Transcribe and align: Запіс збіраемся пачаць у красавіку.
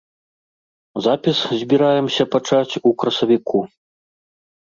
Запіс 1.07 1.37
збіраемся 1.63 2.23
пачаць 2.35 2.79
у 2.91 2.93
красавіку. 3.03 3.59